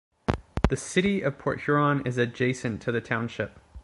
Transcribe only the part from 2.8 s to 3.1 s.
to the